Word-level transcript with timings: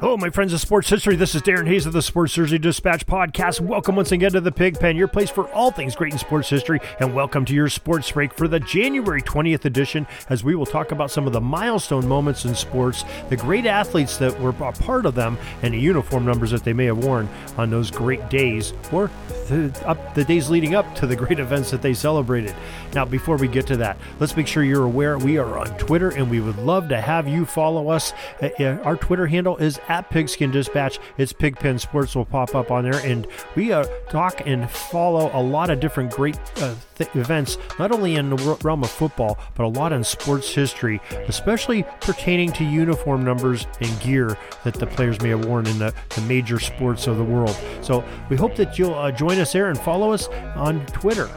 Hello, 0.00 0.16
my 0.16 0.30
friends 0.30 0.54
of 0.54 0.62
sports 0.62 0.88
history. 0.88 1.14
This 1.14 1.34
is 1.34 1.42
Darren 1.42 1.66
Hayes 1.66 1.84
of 1.84 1.92
the 1.92 2.00
Sports 2.00 2.32
Jersey 2.32 2.58
Dispatch 2.58 3.04
podcast. 3.04 3.60
Welcome 3.60 3.96
once 3.96 4.12
again 4.12 4.32
to 4.32 4.40
the 4.40 4.50
Pigpen, 4.50 4.96
your 4.96 5.08
place 5.08 5.28
for 5.28 5.46
all 5.50 5.70
things 5.70 5.94
great 5.94 6.14
in 6.14 6.18
sports 6.18 6.48
history, 6.48 6.80
and 7.00 7.14
welcome 7.14 7.44
to 7.44 7.52
your 7.52 7.68
sports 7.68 8.10
break 8.10 8.32
for 8.32 8.48
the 8.48 8.60
January 8.60 9.20
20th 9.20 9.66
edition, 9.66 10.06
as 10.30 10.42
we 10.42 10.54
will 10.54 10.64
talk 10.64 10.92
about 10.92 11.10
some 11.10 11.26
of 11.26 11.34
the 11.34 11.40
milestone 11.42 12.08
moments 12.08 12.46
in 12.46 12.54
sports, 12.54 13.04
the 13.28 13.36
great 13.36 13.66
athletes 13.66 14.16
that 14.16 14.40
were 14.40 14.48
a 14.48 14.72
part 14.72 15.04
of 15.04 15.14
them, 15.14 15.36
and 15.62 15.74
the 15.74 15.78
uniform 15.78 16.24
numbers 16.24 16.50
that 16.52 16.64
they 16.64 16.72
may 16.72 16.86
have 16.86 17.04
worn 17.04 17.28
on 17.58 17.68
those 17.68 17.90
great 17.90 18.26
days, 18.30 18.72
or 18.90 19.10
the, 19.48 19.82
up, 19.84 20.14
the 20.14 20.24
days 20.24 20.48
leading 20.48 20.74
up 20.74 20.94
to 20.94 21.06
the 21.06 21.16
great 21.16 21.38
events 21.38 21.70
that 21.70 21.82
they 21.82 21.92
celebrated. 21.92 22.54
Now, 22.94 23.04
before 23.04 23.36
we 23.36 23.48
get 23.48 23.66
to 23.66 23.76
that, 23.76 23.98
let's 24.18 24.34
make 24.34 24.46
sure 24.46 24.64
you're 24.64 24.84
aware 24.86 25.18
we 25.18 25.36
are 25.36 25.58
on 25.58 25.76
Twitter, 25.76 26.08
and 26.08 26.30
we 26.30 26.40
would 26.40 26.56
love 26.56 26.88
to 26.88 27.02
have 27.02 27.28
you 27.28 27.44
follow 27.44 27.90
us. 27.90 28.14
Uh, 28.40 28.78
our 28.82 28.96
Twitter 28.96 29.26
handle 29.26 29.58
is 29.58 29.78
at 29.90 30.08
Pigskin 30.08 30.52
Dispatch. 30.52 31.00
It's 31.18 31.32
Pigpen 31.32 31.80
Sports 31.80 32.14
will 32.14 32.24
pop 32.24 32.54
up 32.54 32.70
on 32.70 32.84
there, 32.84 33.04
and 33.04 33.26
we 33.56 33.72
uh, 33.72 33.84
talk 34.08 34.46
and 34.46 34.70
follow 34.70 35.32
a 35.34 35.42
lot 35.42 35.68
of 35.68 35.80
different 35.80 36.12
great 36.12 36.38
uh, 36.58 36.76
th- 36.94 37.10
events, 37.16 37.58
not 37.76 37.90
only 37.90 38.14
in 38.14 38.30
the 38.30 38.58
realm 38.62 38.84
of 38.84 38.90
football, 38.90 39.36
but 39.56 39.64
a 39.64 39.68
lot 39.68 39.92
in 39.92 40.04
sports 40.04 40.54
history, 40.54 41.00
especially 41.26 41.82
pertaining 42.00 42.52
to 42.52 42.64
uniform 42.64 43.24
numbers 43.24 43.66
and 43.80 44.00
gear 44.00 44.38
that 44.62 44.74
the 44.74 44.86
players 44.86 45.20
may 45.20 45.30
have 45.30 45.44
worn 45.44 45.66
in 45.66 45.78
the, 45.80 45.92
the 46.10 46.20
major 46.22 46.60
sports 46.60 47.08
of 47.08 47.16
the 47.16 47.24
world. 47.24 47.56
So 47.82 48.04
we 48.28 48.36
hope 48.36 48.54
that 48.56 48.78
you'll 48.78 48.94
uh, 48.94 49.10
join 49.10 49.40
us 49.40 49.52
there 49.52 49.70
and 49.70 49.78
follow 49.78 50.12
us 50.12 50.28
on 50.54 50.86
Twitter. 50.86 51.28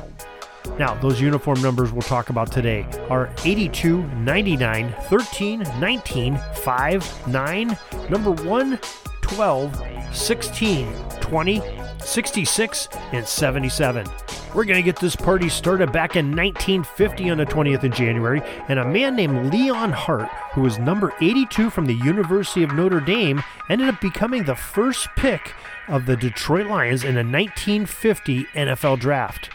Now, 0.80 0.96
those 0.96 1.22
uniform 1.22 1.62
numbers 1.62 1.92
we'll 1.92 2.02
talk 2.02 2.30
about 2.30 2.52
today 2.52 2.86
are 3.10 3.30
82, 3.44 4.04
99, 4.04 4.96
13, 5.04 5.60
19, 5.80 6.40
5, 6.56 7.28
9, 7.28 7.78
number 8.10 8.32
1, 8.32 8.80
12, 9.22 9.84
16, 10.14 10.94
20, 11.22 11.62
66, 12.00 12.88
and 13.12 13.28
77. 13.28 14.08
We're 14.54 14.66
going 14.66 14.78
to 14.78 14.84
get 14.84 15.00
this 15.00 15.16
party 15.16 15.50
started 15.50 15.92
back 15.92 16.16
in 16.16 16.28
1950 16.28 17.32
on 17.32 17.38
the 17.38 17.46
20th 17.46 17.84
of 17.84 17.92
January, 17.92 18.42
and 18.68 18.78
a 18.78 18.86
man 18.86 19.16
named 19.16 19.52
Leon 19.52 19.92
Hart, 19.92 20.30
who 20.54 20.62
was 20.62 20.78
number 20.78 21.12
82 21.22 21.72
from 21.72 21.86
the 21.86 21.96
University 21.96 22.62
of 22.62 22.72
Notre 22.74 23.00
Dame, 23.00 23.42
ended 23.70 23.88
up 23.88 24.00
becoming 24.00 24.44
the 24.44 24.56
first 24.56 25.08
pick 25.16 25.54
of 25.88 26.06
the 26.06 26.16
Detroit 26.16 26.68
Lions 26.68 27.04
in 27.04 27.16
the 27.16 27.24
1950 27.24 28.44
NFL 28.54 29.00
Draft. 29.00 29.50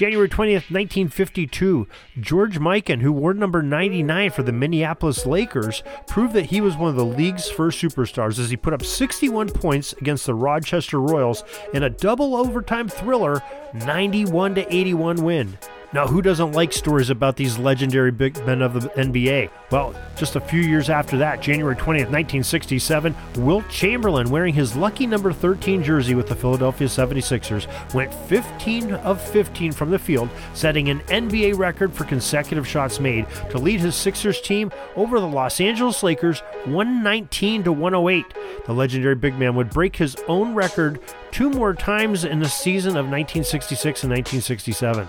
January 0.00 0.30
20th, 0.30 0.72
1952, 0.72 1.86
George 2.20 2.58
Mikan, 2.58 3.02
who 3.02 3.12
wore 3.12 3.34
number 3.34 3.62
99 3.62 4.30
for 4.30 4.42
the 4.42 4.50
Minneapolis 4.50 5.26
Lakers, 5.26 5.82
proved 6.06 6.32
that 6.32 6.46
he 6.46 6.62
was 6.62 6.74
one 6.74 6.88
of 6.88 6.96
the 6.96 7.04
league's 7.04 7.50
first 7.50 7.82
superstars 7.82 8.38
as 8.38 8.48
he 8.48 8.56
put 8.56 8.72
up 8.72 8.82
61 8.82 9.50
points 9.50 9.92
against 10.00 10.24
the 10.24 10.34
Rochester 10.34 10.98
Royals 10.98 11.44
in 11.74 11.82
a 11.82 11.90
double 11.90 12.34
overtime 12.34 12.88
thriller 12.88 13.42
91 13.74 14.56
81 14.56 15.22
win. 15.22 15.58
Now, 15.92 16.06
who 16.06 16.22
doesn't 16.22 16.52
like 16.52 16.72
stories 16.72 17.10
about 17.10 17.34
these 17.34 17.58
legendary 17.58 18.12
big 18.12 18.36
men 18.46 18.62
of 18.62 18.74
the 18.74 18.88
NBA? 18.90 19.50
Well, 19.72 19.92
just 20.14 20.36
a 20.36 20.40
few 20.40 20.60
years 20.60 20.88
after 20.88 21.18
that, 21.18 21.42
January 21.42 21.74
20th, 21.74 22.12
1967, 22.12 23.12
Wilt 23.38 23.68
Chamberlain, 23.68 24.30
wearing 24.30 24.54
his 24.54 24.76
lucky 24.76 25.04
number 25.04 25.32
13 25.32 25.82
jersey 25.82 26.14
with 26.14 26.28
the 26.28 26.36
Philadelphia 26.36 26.86
76ers, 26.86 27.66
went 27.92 28.14
15 28.14 28.92
of 28.92 29.20
15 29.20 29.72
from 29.72 29.90
the 29.90 29.98
field, 29.98 30.28
setting 30.54 30.90
an 30.90 31.00
NBA 31.08 31.58
record 31.58 31.92
for 31.92 32.04
consecutive 32.04 32.68
shots 32.68 33.00
made 33.00 33.26
to 33.50 33.58
lead 33.58 33.80
his 33.80 33.96
Sixers 33.96 34.40
team 34.40 34.70
over 34.94 35.18
the 35.18 35.26
Los 35.26 35.60
Angeles 35.60 36.04
Lakers 36.04 36.38
119 36.66 37.64
to 37.64 37.72
108. 37.72 38.26
The 38.64 38.72
legendary 38.72 39.16
big 39.16 39.36
man 39.36 39.56
would 39.56 39.70
break 39.70 39.96
his 39.96 40.14
own 40.28 40.54
record 40.54 41.00
two 41.32 41.50
more 41.50 41.74
times 41.74 42.24
in 42.24 42.38
the 42.38 42.48
season 42.48 42.90
of 42.90 43.06
1966 43.06 44.04
and 44.04 44.12
1967. 44.12 45.08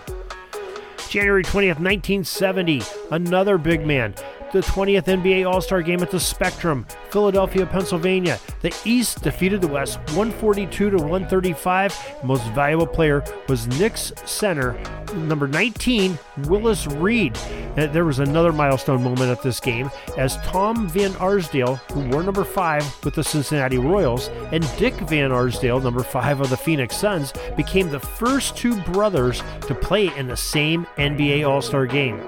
January 1.12 1.44
20th, 1.44 1.82
1970, 1.82 2.82
another 3.12 3.58
big 3.58 3.86
man. 3.86 4.16
The 4.52 4.60
20th 4.60 5.06
NBA 5.06 5.50
All 5.50 5.62
Star 5.62 5.82
game 5.82 6.02
at 6.02 6.12
the 6.12 6.20
Spectrum, 6.20 6.86
Philadelphia, 7.10 7.66
Pennsylvania. 7.66 8.38
The 8.62 8.76
East 8.84 9.22
defeated 9.24 9.62
the 9.62 9.68
West 9.68 9.98
142 10.10 10.90
to 10.90 10.98
135. 10.98 12.24
Most 12.24 12.44
valuable 12.52 12.88
player 12.88 13.24
was 13.48 13.68
Knicks 13.80 14.12
center 14.26 14.78
number 15.14 15.48
19, 15.48 16.18
Willis 16.48 16.88
Reed. 16.88 17.38
Uh, 17.78 17.88
there 17.88 18.06
was 18.06 18.20
another 18.20 18.52
milestone 18.52 19.04
moment 19.04 19.30
at 19.30 19.42
this 19.42 19.60
game 19.60 19.90
as 20.18 20.38
Tom 20.38 20.88
Van 20.90 21.16
Arsdale, 21.16 21.76
who 21.94 22.02
wore 22.10 22.24
number 22.24 22.44
5 22.44 23.04
with 23.04 23.16
the 23.16 23.24
Cincinnati 23.24 23.78
Royals, 23.78 24.30
and 24.52 24.70
Dick 24.78 24.94
Van 24.96 25.32
Arsdale, 25.32 25.80
number 25.80 26.04
5 26.04 26.42
of 26.42 26.50
the 26.50 26.58
Phoenix 26.58 26.96
Suns, 26.96 27.34
became 27.56 27.90
the 27.90 28.00
first 28.00 28.58
two 28.58 28.76
brothers 28.84 29.44
to 29.62 29.76
play 29.76 30.16
in 30.18 30.28
the 30.28 30.38
same 30.38 30.86
NBA 30.98 31.48
All 31.48 31.62
Star 31.62 31.86
game. 31.86 32.22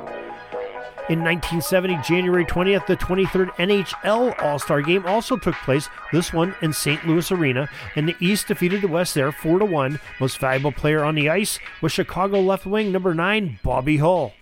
In 1.09 1.19
1970, 1.19 1.97
January 1.97 2.45
20th, 2.45 2.85
the 2.85 2.95
23rd 2.95 3.49
NHL 3.55 4.41
All 4.41 4.57
Star 4.57 4.81
Game 4.81 5.05
also 5.05 5.35
took 5.35 5.53
place, 5.55 5.89
this 6.13 6.31
one 6.31 6.55
in 6.61 6.71
St. 6.71 7.05
Louis 7.05 7.29
Arena, 7.29 7.67
and 7.97 8.07
the 8.07 8.15
East 8.21 8.47
defeated 8.47 8.81
the 8.81 8.87
West 8.87 9.13
there 9.13 9.33
4 9.33 9.59
1. 9.59 9.99
Most 10.21 10.37
valuable 10.37 10.71
player 10.71 11.03
on 11.03 11.15
the 11.15 11.29
ice 11.29 11.59
was 11.81 11.91
Chicago 11.91 12.39
left 12.39 12.65
wing 12.65 12.93
number 12.93 13.13
9, 13.13 13.59
Bobby 13.63 13.97
Hull. 13.97 14.33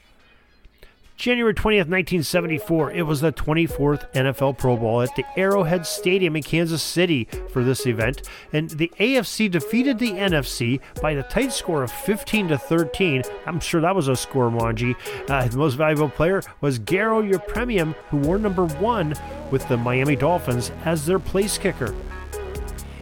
January 1.21 1.53
20th, 1.53 1.87
1974, 1.87 2.93
it 2.93 3.03
was 3.03 3.21
the 3.21 3.31
24th 3.31 4.11
NFL 4.13 4.57
Pro 4.57 4.75
Bowl 4.75 5.03
at 5.03 5.15
the 5.15 5.23
Arrowhead 5.37 5.85
Stadium 5.85 6.35
in 6.35 6.41
Kansas 6.41 6.81
City 6.81 7.27
for 7.51 7.63
this 7.63 7.85
event, 7.85 8.23
and 8.53 8.71
the 8.71 8.91
AFC 8.99 9.51
defeated 9.51 9.99
the 9.99 10.13
NFC 10.13 10.79
by 10.99 11.13
the 11.13 11.21
tight 11.21 11.51
score 11.51 11.83
of 11.83 11.91
15 11.91 12.47
to 12.47 12.57
13. 12.57 13.21
I'm 13.45 13.59
sure 13.59 13.81
that 13.81 13.95
was 13.95 14.07
a 14.07 14.15
score, 14.15 14.49
Wanji. 14.49 14.95
Uh, 15.29 15.47
the 15.47 15.57
most 15.57 15.75
valuable 15.75 16.09
player 16.09 16.41
was 16.59 16.79
Garo 16.79 17.21
Yepremian, 17.31 17.93
who 18.09 18.17
wore 18.17 18.39
number 18.39 18.65
one 18.65 19.13
with 19.51 19.67
the 19.67 19.77
Miami 19.77 20.15
Dolphins 20.15 20.71
as 20.85 21.05
their 21.05 21.19
place 21.19 21.55
kicker. 21.55 21.93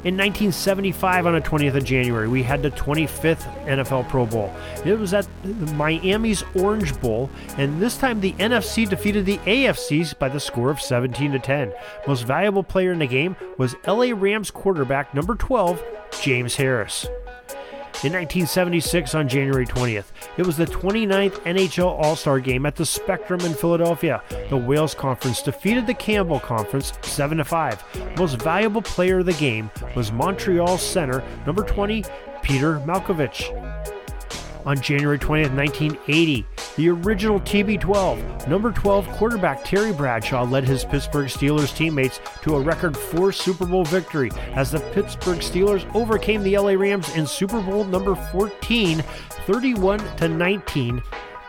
In 0.06 0.16
1975, 0.16 1.26
on 1.26 1.34
the 1.34 1.42
20th 1.42 1.76
of 1.76 1.84
January, 1.84 2.30
we 2.30 2.42
had 2.42 2.64
the 2.64 2.72
25th 2.72 3.44
NFL 3.66 4.08
Pro 4.08 4.26
Bowl. 4.26 4.50
It 4.86 4.98
was 4.98 5.14
at 5.14 5.28
Miami's 5.74 6.42
Orange 6.56 6.98
Bowl, 7.02 7.30
and 7.58 7.82
this 7.82 7.98
time 7.98 8.22
the 8.22 8.32
NFC 8.34 8.88
defeated 8.88 9.26
the 9.26 9.40
AFCs 9.40 10.18
by 10.18 10.30
the 10.30 10.40
score 10.40 10.72
of 10.72 10.80
17 10.80 11.34
to 11.34 11.40
10. 11.40 11.74
Most 12.08 12.22
valuable 12.22 12.64
player 12.64 12.94
in 12.94 13.00
the 13.00 13.08
game 13.08 13.36
was 13.58 13.76
LA 13.86 14.14
Rams 14.16 14.52
quarterback 14.52 15.14
number 15.14 15.36
12, 15.36 15.84
James 16.22 16.56
Harris. 16.56 17.06
In 18.02 18.14
1976, 18.14 19.14
on 19.14 19.28
January 19.28 19.66
20th, 19.66 20.06
it 20.38 20.46
was 20.46 20.56
the 20.56 20.66
29th 20.66 21.34
NHL 21.40 22.02
All 22.02 22.16
Star 22.16 22.40
game 22.40 22.66
at 22.66 22.78
the 22.78 22.86
Spectrum 22.86 23.42
in 23.42 23.54
Philadelphia. 23.54 24.24
The 24.50 24.56
Wales 24.56 24.96
Conference 24.96 25.42
defeated 25.42 25.86
the 25.86 25.94
Campbell 25.94 26.40
Conference 26.40 26.94
7 27.02 27.44
5. 27.44 28.16
Most 28.18 28.42
valuable 28.42 28.82
player 28.82 29.20
of 29.20 29.26
the 29.26 29.34
game 29.34 29.70
was 29.98 30.14
Montreal 30.14 30.78
center 30.78 31.22
number 31.46 31.62
20, 31.62 32.06
Peter 32.42 32.80
Mahovlich 32.86 33.52
on 34.66 34.80
January 34.80 35.20
20th, 35.20 35.54
1980. 35.54 36.46
The 36.80 36.88
original 36.88 37.42
TB12, 37.42 38.48
number 38.48 38.72
12 38.72 39.10
quarterback 39.10 39.66
Terry 39.66 39.92
Bradshaw 39.92 40.44
led 40.44 40.64
his 40.64 40.86
Pittsburgh 40.86 41.28
Steelers 41.28 41.76
teammates 41.76 42.22
to 42.44 42.56
a 42.56 42.62
record 42.62 42.96
four 42.96 43.34
Super 43.34 43.66
Bowl 43.66 43.84
victory 43.84 44.32
as 44.54 44.72
the 44.72 44.80
Pittsburgh 44.94 45.40
Steelers 45.40 45.94
overcame 45.94 46.42
the 46.42 46.58
LA 46.58 46.76
Rams 46.76 47.14
in 47.18 47.28
Super 47.28 47.60
Bowl 47.60 47.84
number 47.84 48.16
14, 48.32 49.02
31 49.46 50.00
to 50.16 50.30
19 50.30 51.04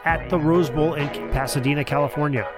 at 0.05 0.29
the 0.31 0.37
Rose 0.37 0.69
Bowl 0.69 0.95
in 0.95 1.09
Pasadena, 1.31 1.85
California. 1.85 2.51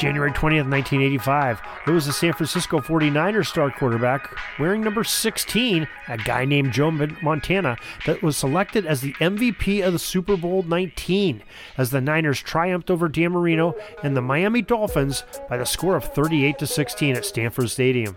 January 0.00 0.30
20th, 0.30 0.66
1985, 0.66 1.60
it 1.86 1.90
was 1.90 2.06
the 2.06 2.12
San 2.14 2.32
Francisco 2.32 2.80
49ers 2.80 3.48
star 3.48 3.70
quarterback 3.70 4.34
wearing 4.58 4.80
number 4.80 5.04
16, 5.04 5.86
a 6.08 6.16
guy 6.16 6.46
named 6.46 6.72
Joe 6.72 6.90
Montana, 6.90 7.76
that 8.06 8.22
was 8.22 8.34
selected 8.34 8.86
as 8.86 9.02
the 9.02 9.12
MVP 9.14 9.84
of 9.86 9.92
the 9.92 9.98
Super 9.98 10.38
Bowl 10.38 10.62
19 10.62 11.42
as 11.76 11.90
the 11.90 12.00
Niners 12.00 12.40
triumphed 12.40 12.90
over 12.90 13.08
Dan 13.08 13.32
Marino 13.32 13.74
and 14.02 14.16
the 14.16 14.22
Miami 14.22 14.62
Dolphins 14.62 15.22
by 15.50 15.58
the 15.58 15.66
score 15.66 15.96
of 15.96 16.04
38 16.04 16.58
to 16.58 16.66
16 16.66 17.16
at 17.16 17.26
Stanford 17.26 17.68
Stadium. 17.68 18.16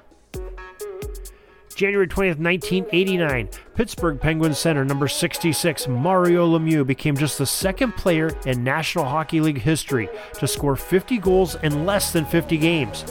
January 1.75 2.07
20th, 2.07 2.39
1989, 2.39 3.49
Pittsburgh 3.75 4.19
Penguins 4.19 4.57
center 4.57 4.85
number 4.85 5.07
66, 5.07 5.87
Mario 5.87 6.47
Lemieux, 6.47 6.85
became 6.85 7.17
just 7.17 7.37
the 7.37 7.45
second 7.45 7.93
player 7.93 8.31
in 8.45 8.63
National 8.63 9.05
Hockey 9.05 9.41
League 9.41 9.61
history 9.61 10.09
to 10.39 10.47
score 10.47 10.75
50 10.75 11.17
goals 11.17 11.55
in 11.63 11.85
less 11.85 12.11
than 12.11 12.25
50 12.25 12.57
games. 12.57 13.05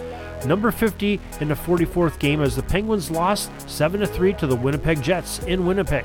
Number 0.44 0.70
50 0.70 1.20
in 1.40 1.48
the 1.48 1.54
44th 1.54 2.18
game 2.18 2.40
as 2.40 2.56
the 2.56 2.62
Penguins 2.62 3.10
lost 3.10 3.50
7 3.68 4.04
3 4.04 4.32
to 4.34 4.46
the 4.46 4.56
Winnipeg 4.56 5.02
Jets 5.02 5.38
in 5.40 5.66
Winnipeg. 5.66 6.04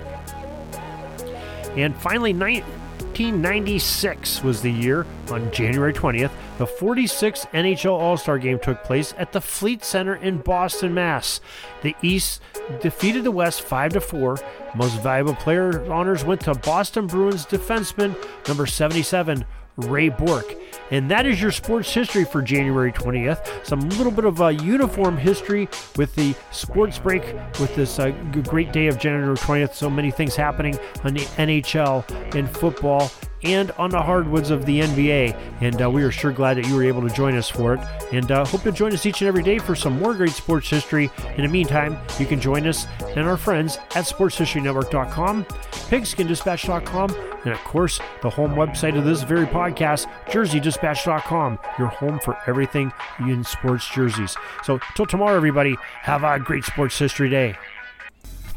And 1.76 1.96
finally, 1.96 2.34
1996 2.34 4.44
was 4.44 4.62
the 4.62 4.72
year. 4.72 5.06
On 5.30 5.52
January 5.52 5.94
20th, 5.94 6.32
the 6.58 6.66
46th 6.66 7.52
NHL 7.52 7.92
All 7.92 8.18
Star 8.18 8.40
Game 8.40 8.60
took 8.60 8.84
place 8.84 9.14
at 9.18 9.32
the 9.32 9.42
Fleet 9.42 9.84
Center 9.84 10.16
in 10.16 10.40
Boston, 10.40 10.94
Mass. 10.94 11.40
The 11.82 11.96
East 12.02 12.42
defeated 12.82 13.24
the 13.24 13.32
West 13.32 13.62
5 13.62 13.94
to 13.94 14.02
4. 14.02 14.38
Most 14.76 15.02
valuable 15.02 15.36
player 15.36 15.92
honors 15.92 16.24
went 16.24 16.42
to 16.42 16.56
Boston 16.56 17.08
Bruins 17.08 17.46
defenseman 17.46 18.16
number 18.48 18.66
77, 18.66 19.46
Ray 19.78 20.10
Bourque. 20.10 20.56
And 20.92 21.12
that 21.12 21.26
is 21.26 21.42
your 21.42 21.52
sports 21.52 21.94
history 21.94 22.24
for 22.24 22.42
January 22.42 22.92
20th. 22.92 23.66
Some 23.66 23.82
little 23.90 24.12
bit 24.12 24.26
of 24.26 24.40
a 24.42 24.54
uniform 24.54 25.18
history 25.18 25.68
with 25.98 26.16
the 26.16 26.36
sports 26.52 26.98
break 26.98 27.24
with 27.60 27.76
this 27.76 28.00
uh, 28.00 28.12
great 28.44 28.72
day 28.72 28.88
of 28.88 28.98
January 28.98 29.36
20th. 29.36 29.74
So 29.74 29.90
many 29.90 30.12
things 30.12 30.36
happening 30.36 30.78
on 31.04 31.14
the 31.14 31.22
NHL 31.22 32.36
in 32.36 32.48
football 32.48 33.12
and 33.44 33.72
on 33.72 33.90
the 33.90 34.02
hardwoods 34.02 34.50
of 34.50 34.66
the 34.66 34.82
NBA. 34.82 35.38
And 35.62 35.82
uh, 35.82 35.90
we 35.90 36.04
are 36.04 36.12
sure 36.12 36.32
glad 36.32 36.58
that 36.58 36.68
you 36.68 36.76
were 36.76 36.84
able 36.84 37.08
to 37.08 37.14
join 37.14 37.36
us 37.36 37.50
for 37.50 37.76
it. 37.76 37.80
And 38.12 38.32
uh, 38.32 38.46
hope 38.46 38.66
you'll 38.66 38.74
join 38.74 38.94
us 38.94 39.06
each 39.06 39.22
and 39.22 39.28
every 39.28 39.44
day 39.44 39.60
for 39.60 39.76
some 39.76 40.00
more 40.00 40.14
great 40.14 40.32
sports 40.32 40.70
history. 40.70 41.12
In 41.36 41.44
the 41.44 41.50
meantime, 41.50 41.98
you 42.20 42.26
can 42.26 42.42
join 42.42 42.66
us 42.68 42.88
and 43.16 43.28
our 43.28 43.38
friends 43.38 43.78
at 43.96 44.06
sportshistorynetwork.com, 44.06 45.44
pigskindispatch.com, 45.46 47.37
and 47.48 47.56
of 47.56 47.64
course, 47.64 48.00
the 48.22 48.30
home 48.30 48.52
website 48.52 48.98
of 48.98 49.06
this 49.06 49.24
very 49.24 49.46
podcast, 49.46 50.08
jerseydispatch.com, 50.26 51.58
your 51.80 51.88
home 51.88 52.20
for 52.20 52.38
everything 52.46 52.92
in 53.20 53.44
sports 53.46 53.90
jerseys. 53.90 54.36
So, 54.64 54.80
till 54.96 55.06
tomorrow, 55.06 55.36
everybody, 55.36 55.78
have 56.02 56.24
a 56.24 56.40
great 56.40 56.66
sports 56.66 57.00
history 57.00 57.30
day. 57.30 57.56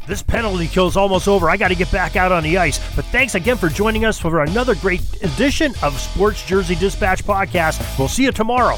This 0.07 0.21
penalty 0.21 0.67
kill 0.67 0.87
is 0.87 0.97
almost 0.97 1.27
over. 1.27 1.49
I 1.49 1.55
got 1.57 1.69
to 1.69 1.75
get 1.75 1.91
back 1.91 2.15
out 2.15 2.31
on 2.31 2.43
the 2.43 2.57
ice. 2.57 2.79
But 2.95 3.05
thanks 3.05 3.35
again 3.35 3.55
for 3.55 3.69
joining 3.69 4.03
us 4.03 4.19
for 4.19 4.41
another 4.41 4.75
great 4.75 5.01
edition 5.23 5.73
of 5.83 5.97
Sports 5.97 6.45
Jersey 6.45 6.75
Dispatch 6.75 7.23
Podcast. 7.23 7.97
We'll 7.97 8.07
see 8.07 8.23
you 8.23 8.31
tomorrow. 8.31 8.77